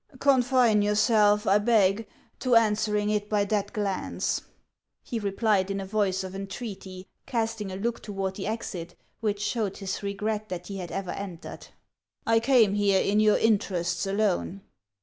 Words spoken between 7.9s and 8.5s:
toward the